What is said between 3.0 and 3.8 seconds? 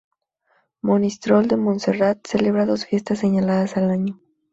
señaladas